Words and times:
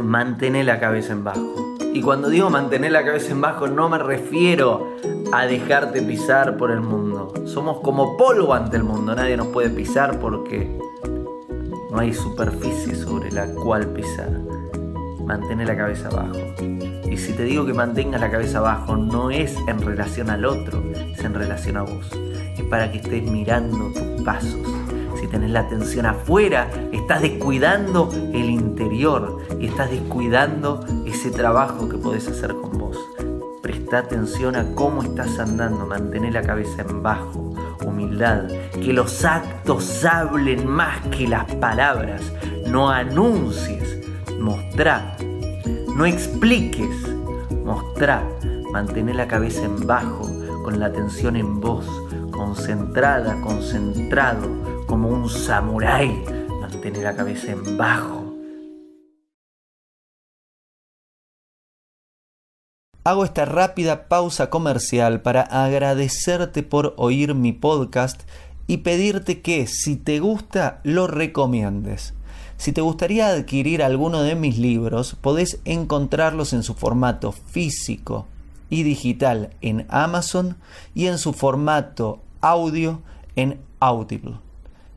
mantener 0.00 0.64
la 0.64 0.80
cabeza 0.80 1.12
en 1.12 1.24
bajo. 1.24 1.76
Y 1.92 2.00
cuando 2.00 2.30
digo 2.30 2.48
mantener 2.48 2.92
la 2.92 3.04
cabeza 3.04 3.32
en 3.32 3.40
bajo 3.42 3.66
no 3.66 3.88
me 3.88 3.98
refiero 3.98 4.96
a 5.32 5.44
dejarte 5.44 6.00
pisar 6.00 6.56
por 6.56 6.70
el 6.70 6.80
mundo. 6.80 7.34
Somos 7.44 7.80
como 7.80 8.16
polvo 8.16 8.54
ante 8.54 8.78
el 8.78 8.84
mundo, 8.84 9.14
nadie 9.14 9.36
nos 9.36 9.48
puede 9.48 9.68
pisar 9.68 10.18
porque 10.18 10.78
no 11.90 11.98
hay 11.98 12.14
superficie 12.14 12.94
sobre 12.94 13.30
la 13.32 13.46
cual 13.54 13.88
pisar. 13.88 14.30
Mantener 15.26 15.68
la 15.68 15.76
cabeza 15.76 16.08
abajo. 16.08 16.38
Y 17.10 17.18
si 17.18 17.34
te 17.34 17.44
digo 17.44 17.66
que 17.66 17.74
mantengas 17.74 18.20
la 18.20 18.30
cabeza 18.30 18.58
abajo, 18.58 18.96
no 18.96 19.30
es 19.30 19.54
en 19.68 19.82
relación 19.82 20.30
al 20.30 20.46
otro, 20.46 20.82
es 20.94 21.22
en 21.22 21.34
relación 21.34 21.76
a 21.76 21.82
vos. 21.82 22.10
Es 22.56 22.64
para 22.64 22.90
que 22.90 22.98
estés 22.98 23.30
mirando 23.30 23.92
tus 23.92 24.24
pasos. 24.24 24.81
Si 25.22 25.28
tenés 25.28 25.52
la 25.52 25.60
atención 25.60 26.04
afuera, 26.04 26.68
estás 26.90 27.22
descuidando 27.22 28.10
el 28.32 28.50
interior 28.50 29.38
y 29.60 29.66
estás 29.66 29.88
descuidando 29.88 30.84
ese 31.06 31.30
trabajo 31.30 31.88
que 31.88 31.96
podés 31.96 32.26
hacer 32.26 32.52
con 32.56 32.76
vos. 32.76 32.98
Presta 33.62 33.98
atención 33.98 34.56
a 34.56 34.74
cómo 34.74 35.00
estás 35.00 35.38
andando, 35.38 35.86
mantener 35.86 36.32
la 36.32 36.42
cabeza 36.42 36.82
en 36.82 37.04
bajo, 37.04 37.54
humildad, 37.86 38.48
que 38.72 38.92
los 38.92 39.24
actos 39.24 40.04
hablen 40.04 40.66
más 40.66 40.98
que 41.16 41.28
las 41.28 41.44
palabras, 41.54 42.32
no 42.66 42.90
anuncies, 42.90 44.00
mostrá, 44.40 45.16
no 45.94 46.04
expliques, 46.04 46.96
mostrá, 47.64 48.24
mantener 48.72 49.14
la 49.14 49.28
cabeza 49.28 49.66
en 49.66 49.86
bajo, 49.86 50.28
con 50.64 50.80
la 50.80 50.86
atención 50.86 51.36
en 51.36 51.60
vos, 51.60 51.86
concentrada, 52.32 53.40
concentrado, 53.40 54.71
como 54.92 55.08
un 55.08 55.30
samurái, 55.30 56.22
mantener 56.60 57.02
la 57.02 57.16
cabeza 57.16 57.50
en 57.50 57.78
bajo. 57.78 58.34
Hago 63.02 63.24
esta 63.24 63.46
rápida 63.46 64.06
pausa 64.08 64.50
comercial 64.50 65.22
para 65.22 65.40
agradecerte 65.40 66.62
por 66.62 66.92
oír 66.98 67.34
mi 67.34 67.54
podcast 67.54 68.24
y 68.66 68.78
pedirte 68.78 69.40
que 69.40 69.66
si 69.66 69.96
te 69.96 70.20
gusta 70.20 70.82
lo 70.84 71.06
recomiendes. 71.06 72.12
Si 72.58 72.72
te 72.72 72.82
gustaría 72.82 73.28
adquirir 73.28 73.82
alguno 73.82 74.20
de 74.20 74.34
mis 74.34 74.58
libros, 74.58 75.16
podés 75.18 75.58
encontrarlos 75.64 76.52
en 76.52 76.62
su 76.62 76.74
formato 76.74 77.32
físico 77.32 78.26
y 78.68 78.82
digital 78.82 79.54
en 79.62 79.86
Amazon 79.88 80.58
y 80.94 81.06
en 81.06 81.16
su 81.16 81.32
formato 81.32 82.20
audio 82.42 83.00
en 83.36 83.58
Audible. 83.80 84.51